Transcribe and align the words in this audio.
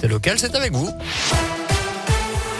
l'actualité 0.00 0.08
locale, 0.08 0.38
c'est 0.38 0.54
avec 0.54 0.72
vous. 0.72 0.90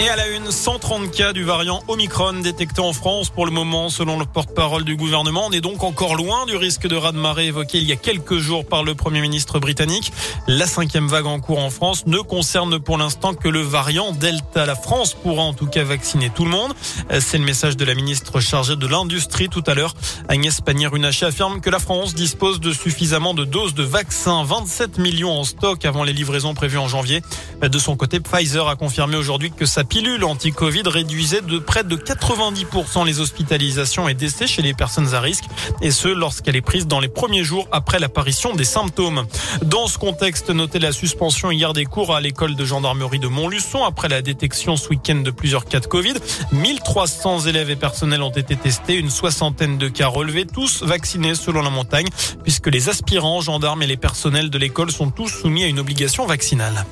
Et 0.00 0.08
à 0.08 0.16
la 0.16 0.26
une, 0.28 0.50
130 0.50 1.10
cas 1.10 1.32
du 1.32 1.44
variant 1.44 1.80
Omicron 1.86 2.40
détectés 2.40 2.80
en 2.80 2.92
France 2.92 3.30
pour 3.30 3.46
le 3.46 3.52
moment, 3.52 3.88
selon 3.88 4.18
le 4.18 4.24
porte-parole 4.24 4.84
du 4.84 4.96
gouvernement. 4.96 5.46
On 5.46 5.52
est 5.52 5.60
donc 5.60 5.84
encore 5.84 6.16
loin 6.16 6.44
du 6.46 6.56
risque 6.56 6.88
de 6.88 6.96
raz-de-marée 6.96 7.46
évoqué 7.46 7.78
il 7.78 7.84
y 7.84 7.92
a 7.92 7.96
quelques 7.96 8.38
jours 8.38 8.64
par 8.66 8.82
le 8.82 8.94
Premier 8.94 9.20
ministre 9.20 9.60
britannique. 9.60 10.12
La 10.48 10.66
cinquième 10.66 11.06
vague 11.06 11.26
en 11.26 11.38
cours 11.40 11.60
en 11.60 11.70
France 11.70 12.04
ne 12.06 12.18
concerne 12.18 12.80
pour 12.80 12.98
l'instant 12.98 13.34
que 13.34 13.48
le 13.48 13.60
variant 13.60 14.12
Delta. 14.12 14.66
La 14.66 14.74
France 14.74 15.14
pourra 15.14 15.42
en 15.42 15.52
tout 15.52 15.66
cas 15.66 15.84
vacciner 15.84 16.30
tout 16.30 16.44
le 16.44 16.50
monde. 16.50 16.72
C'est 17.20 17.38
le 17.38 17.44
message 17.44 17.76
de 17.76 17.84
la 17.84 17.94
ministre 17.94 18.40
chargée 18.40 18.76
de 18.76 18.86
l'Industrie 18.86 19.48
tout 19.48 19.64
à 19.66 19.74
l'heure. 19.74 19.94
Agnès 20.28 20.60
Pannier-Runacher 20.60 21.26
affirme 21.26 21.60
que 21.60 21.70
la 21.70 21.78
France 21.78 22.14
dispose 22.14 22.60
de 22.60 22.72
suffisamment 22.72 23.34
de 23.34 23.44
doses 23.44 23.74
de 23.74 23.84
vaccins, 23.84 24.42
27 24.42 24.98
millions 24.98 25.32
en 25.32 25.44
stock 25.44 25.84
avant 25.84 26.02
les 26.02 26.12
livraisons 26.12 26.54
prévues 26.54 26.78
en 26.78 26.88
janvier. 26.88 27.22
De 27.62 27.78
son 27.78 27.96
côté, 27.96 28.18
Pfizer 28.18 28.66
a 28.66 28.74
confirmé 28.74 29.16
aujourd'hui 29.16 29.52
que 29.52 29.66
sa 29.66 29.81
pilule 29.84 30.24
anti-Covid 30.24 30.82
réduisait 30.86 31.40
de 31.40 31.58
près 31.58 31.84
de 31.84 31.96
90% 31.96 33.06
les 33.06 33.20
hospitalisations 33.20 34.08
et 34.08 34.14
décès 34.14 34.46
chez 34.46 34.62
les 34.62 34.74
personnes 34.74 35.14
à 35.14 35.20
risque, 35.20 35.44
et 35.80 35.90
ce 35.90 36.08
lorsqu'elle 36.08 36.56
est 36.56 36.60
prise 36.60 36.86
dans 36.86 37.00
les 37.00 37.08
premiers 37.08 37.44
jours 37.44 37.68
après 37.72 37.98
l'apparition 37.98 38.54
des 38.54 38.64
symptômes. 38.64 39.26
Dans 39.62 39.86
ce 39.86 39.98
contexte, 39.98 40.50
notez 40.50 40.78
la 40.78 40.92
suspension 40.92 41.50
hier 41.50 41.72
des 41.72 41.84
cours 41.84 42.14
à 42.14 42.20
l'école 42.20 42.54
de 42.54 42.64
gendarmerie 42.64 43.18
de 43.18 43.28
Montluçon 43.28 43.84
après 43.84 44.08
la 44.08 44.22
détection 44.22 44.76
ce 44.76 44.88
week-end 44.88 45.16
de 45.16 45.30
plusieurs 45.30 45.64
cas 45.64 45.80
de 45.80 45.86
Covid. 45.86 46.14
1300 46.52 47.46
élèves 47.46 47.70
et 47.70 47.76
personnels 47.76 48.22
ont 48.22 48.30
été 48.30 48.56
testés, 48.56 48.94
une 48.94 49.10
soixantaine 49.10 49.78
de 49.78 49.88
cas 49.88 50.08
relevés, 50.08 50.46
tous 50.46 50.82
vaccinés 50.82 51.34
selon 51.34 51.62
la 51.62 51.70
montagne, 51.70 52.08
puisque 52.42 52.68
les 52.68 52.88
aspirants, 52.88 53.40
gendarmes 53.40 53.82
et 53.82 53.86
les 53.86 53.96
personnels 53.96 54.50
de 54.50 54.58
l'école 54.58 54.90
sont 54.90 55.10
tous 55.10 55.28
soumis 55.28 55.64
à 55.64 55.66
une 55.66 55.80
obligation 55.80 56.26
vaccinale. 56.26 56.84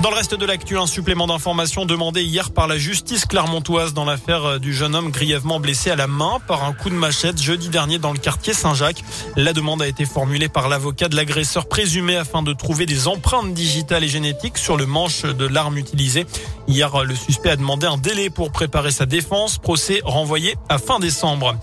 Dans 0.00 0.10
le 0.10 0.14
reste 0.16 0.36
de 0.36 0.46
l'actu, 0.46 0.78
un 0.78 0.86
supplément 0.86 1.26
d'information 1.26 1.84
demandé 1.84 2.22
hier 2.22 2.52
par 2.52 2.68
la 2.68 2.78
justice 2.78 3.24
clermontoise 3.26 3.94
dans 3.94 4.04
l'affaire 4.04 4.60
du 4.60 4.72
jeune 4.72 4.94
homme 4.94 5.10
grièvement 5.10 5.58
blessé 5.58 5.90
à 5.90 5.96
la 5.96 6.06
main 6.06 6.38
par 6.46 6.62
un 6.62 6.72
coup 6.72 6.88
de 6.88 6.94
machette 6.94 7.42
jeudi 7.42 7.68
dernier 7.68 7.98
dans 7.98 8.12
le 8.12 8.18
quartier 8.18 8.54
Saint-Jacques. 8.54 9.02
La 9.34 9.52
demande 9.52 9.82
a 9.82 9.88
été 9.88 10.04
formulée 10.04 10.48
par 10.48 10.68
l'avocat 10.68 11.08
de 11.08 11.16
l'agresseur 11.16 11.66
présumé 11.66 12.14
afin 12.14 12.42
de 12.42 12.52
trouver 12.52 12.86
des 12.86 13.08
empreintes 13.08 13.52
digitales 13.54 14.04
et 14.04 14.08
génétiques 14.08 14.56
sur 14.56 14.76
le 14.76 14.86
manche 14.86 15.22
de 15.22 15.46
l'arme 15.46 15.78
utilisée. 15.78 16.26
Hier, 16.68 17.02
le 17.02 17.16
suspect 17.16 17.50
a 17.50 17.56
demandé 17.56 17.88
un 17.88 17.96
délai 17.96 18.30
pour 18.30 18.52
préparer 18.52 18.92
sa 18.92 19.04
défense, 19.04 19.58
procès 19.58 20.00
renvoyé 20.04 20.54
à 20.68 20.78
fin 20.78 21.00
décembre. 21.00 21.56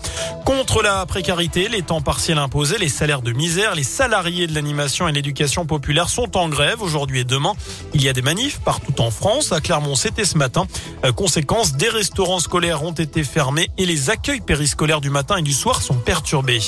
Contre 0.44 0.82
la 0.82 1.06
précarité, 1.06 1.68
les 1.68 1.82
temps 1.82 2.00
partiels 2.00 2.38
imposés, 2.38 2.76
les 2.78 2.88
salaires 2.88 3.22
de 3.22 3.32
misère, 3.32 3.74
les 3.74 3.82
salariés 3.82 4.46
de 4.46 4.54
l'animation 4.54 5.08
et 5.08 5.12
l'éducation 5.12 5.64
populaire 5.64 6.08
sont 6.08 6.36
en 6.36 6.48
grève 6.48 6.82
aujourd'hui 6.82 7.20
et 7.20 7.24
demain. 7.24 7.54
Il 7.94 8.02
y 8.02 8.08
a 8.08 8.12
des 8.12 8.22
manifs 8.26 8.58
partout 8.58 9.00
en 9.00 9.12
France. 9.12 9.52
À 9.52 9.60
Clermont, 9.60 9.94
c'était 9.94 10.24
ce 10.24 10.36
matin. 10.36 10.66
Euh, 11.04 11.12
conséquence, 11.12 11.74
des 11.74 11.88
restaurants 11.88 12.40
scolaires 12.40 12.82
ont 12.82 12.90
été 12.90 13.22
fermés 13.22 13.68
et 13.78 13.86
les 13.86 14.10
accueils 14.10 14.40
périscolaires 14.40 15.00
du 15.00 15.10
matin 15.10 15.36
et 15.36 15.42
du 15.42 15.52
soir 15.52 15.80
sont 15.80 15.94
perturbés. 15.94 16.58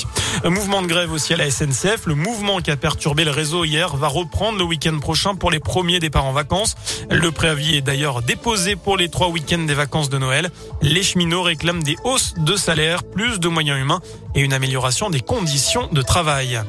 Mouvement 0.45 0.81
de 0.81 0.87
grève 0.87 1.11
aussi 1.11 1.33
à 1.33 1.37
la 1.37 1.51
SNCF. 1.51 2.05
Le 2.05 2.15
mouvement 2.15 2.61
qui 2.61 2.71
a 2.71 2.77
perturbé 2.77 3.25
le 3.25 3.31
réseau 3.31 3.65
hier 3.65 3.97
va 3.97 4.07
reprendre 4.07 4.57
le 4.57 4.63
week-end 4.63 4.97
prochain 4.99 5.35
pour 5.35 5.51
les 5.51 5.59
premiers 5.59 5.99
départs 5.99 6.25
en 6.25 6.31
vacances. 6.31 6.75
Le 7.09 7.29
préavis 7.29 7.75
est 7.75 7.81
d'ailleurs 7.81 8.21
déposé 8.21 8.77
pour 8.77 8.95
les 8.95 9.09
trois 9.09 9.27
week-ends 9.27 9.65
des 9.65 9.73
vacances 9.73 10.09
de 10.09 10.17
Noël. 10.17 10.51
Les 10.81 11.03
cheminots 11.03 11.43
réclament 11.43 11.83
des 11.83 11.97
hausses 12.05 12.35
de 12.37 12.55
salaire, 12.55 13.03
plus 13.03 13.41
de 13.41 13.49
moyens 13.49 13.81
humains 13.81 13.99
et 14.33 14.39
une 14.39 14.53
amélioration 14.53 15.09
des 15.09 15.19
conditions 15.19 15.89
de 15.91 16.01
travail. 16.01 16.61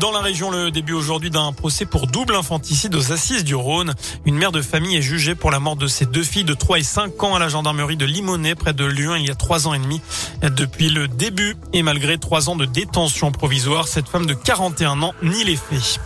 Dans 0.00 0.12
la 0.12 0.20
région, 0.20 0.50
le 0.50 0.70
début 0.70 0.94
aujourd'hui 0.94 1.28
d'un 1.28 1.52
procès 1.52 1.84
pour 1.84 2.06
double 2.06 2.34
infanticide 2.34 2.94
aux 2.94 3.12
assises 3.12 3.44
du 3.44 3.54
Rhône. 3.54 3.92
Une 4.24 4.34
mère 4.34 4.50
de 4.50 4.62
famille 4.62 4.96
est 4.96 5.02
jugée 5.02 5.34
pour 5.34 5.50
la 5.50 5.60
mort 5.60 5.76
de 5.76 5.86
ses 5.86 6.06
deux 6.06 6.22
filles 6.22 6.44
de 6.44 6.54
3 6.54 6.78
et 6.78 6.82
5 6.82 7.22
ans 7.22 7.34
à 7.34 7.38
la 7.38 7.48
gendarmerie 7.48 7.98
de 7.98 8.06
Limonest, 8.06 8.56
près 8.56 8.72
de 8.72 8.84
Lyon, 8.86 9.14
il 9.16 9.26
y 9.26 9.30
a 9.30 9.34
trois 9.34 9.68
ans 9.68 9.74
et 9.74 9.78
demi. 9.78 10.00
Depuis 10.42 10.88
le 10.88 11.06
début, 11.06 11.54
et 11.74 11.82
malgré 11.82 12.16
trois 12.16 12.48
ans 12.48 12.56
de 12.56 12.64
détention 12.64 13.30
provisoire, 13.30 13.86
cette 13.86 14.08
femme 14.08 14.24
de 14.24 14.32
41 14.32 15.02
ans 15.02 15.14
nie 15.22 15.44
les 15.44 15.56
faits. 15.56 16.00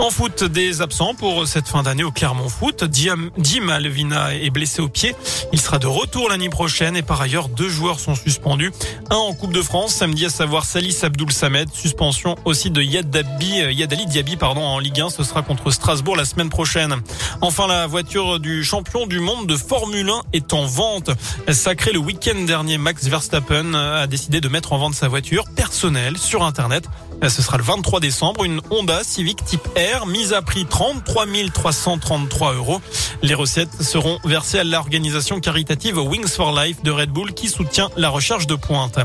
En 0.00 0.08
foot, 0.08 0.44
des 0.44 0.80
absents 0.80 1.12
pour 1.12 1.46
cette 1.46 1.68
fin 1.68 1.82
d'année 1.82 2.04
au 2.04 2.10
Clermont 2.10 2.48
Foot. 2.48 2.84
Jim 2.90 3.68
Alvina 3.68 4.34
est 4.34 4.48
blessé 4.48 4.80
au 4.80 4.88
pied. 4.88 5.14
Il 5.52 5.60
sera 5.60 5.78
de 5.78 5.86
retour 5.86 6.30
l'année 6.30 6.48
prochaine 6.48 6.96
et 6.96 7.02
par 7.02 7.20
ailleurs, 7.20 7.50
deux 7.50 7.68
joueurs 7.68 8.00
sont 8.00 8.14
suspendus. 8.14 8.72
Un 9.10 9.16
en 9.16 9.34
Coupe 9.34 9.52
de 9.52 9.60
France 9.60 9.92
samedi, 9.92 10.24
à 10.24 10.30
savoir 10.30 10.64
Salis 10.64 10.96
Abdoul 11.02 11.30
Samed. 11.30 11.68
Suspension 11.74 12.34
aussi 12.46 12.70
de 12.70 12.80
Yadabi, 12.80 13.74
Yadali 13.74 14.06
Diaby 14.06 14.36
pardon, 14.36 14.62
en 14.62 14.78
Ligue 14.78 15.02
1. 15.02 15.10
Ce 15.10 15.22
sera 15.22 15.42
contre 15.42 15.70
Strasbourg 15.70 16.16
la 16.16 16.24
semaine 16.24 16.48
prochaine. 16.48 16.96
Enfin, 17.42 17.66
la 17.66 17.86
voiture 17.86 18.40
du 18.40 18.64
champion 18.64 19.06
du 19.06 19.20
monde 19.20 19.46
de 19.46 19.56
Formule 19.56 20.08
1 20.08 20.22
est 20.32 20.54
en 20.54 20.64
vente. 20.64 21.10
Sacré 21.50 21.92
le 21.92 21.98
week-end 21.98 22.40
dernier, 22.46 22.78
Max 22.78 23.06
Verstappen 23.06 23.74
a 23.74 24.06
décidé 24.06 24.40
de 24.40 24.48
mettre 24.48 24.72
en 24.72 24.78
vente 24.78 24.94
sa 24.94 25.08
voiture 25.08 25.44
personnelle 25.54 26.16
sur 26.16 26.42
Internet. 26.42 26.88
Ce 27.28 27.42
sera 27.42 27.58
le 27.58 27.62
23 27.62 28.00
décembre, 28.00 28.44
une 28.44 28.60
Honda 28.70 29.04
Civic 29.04 29.44
type 29.44 29.68
R, 29.76 30.06
mise 30.06 30.32
à 30.32 30.42
prix 30.42 30.64
33 30.64 31.26
333 31.52 32.54
euros. 32.54 32.80
Les 33.22 33.34
recettes 33.34 33.82
seront 33.82 34.18
versées 34.24 34.58
à 34.58 34.64
l'organisation 34.64 35.38
caritative 35.38 35.98
Wings 35.98 36.28
for 36.28 36.58
Life 36.58 36.82
de 36.82 36.90
Red 36.90 37.10
Bull 37.10 37.32
qui 37.34 37.48
soutient 37.48 37.90
la 37.96 38.08
recherche 38.08 38.46
de 38.46 38.54
pointe. 38.54 38.98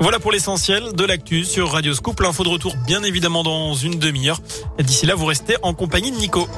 Voilà 0.00 0.18
pour 0.18 0.32
l'essentiel 0.32 0.92
de 0.94 1.04
l'actu 1.04 1.44
sur 1.44 1.70
Radio 1.70 1.94
Scoop. 1.94 2.20
L'info 2.20 2.42
de 2.42 2.48
retour 2.48 2.74
bien 2.86 3.02
évidemment 3.02 3.42
dans 3.42 3.74
une 3.74 3.98
demi-heure. 3.98 4.40
D'ici 4.78 5.06
là, 5.06 5.14
vous 5.14 5.26
restez 5.26 5.56
en 5.62 5.74
compagnie 5.74 6.10
de 6.10 6.16
Nico. 6.16 6.48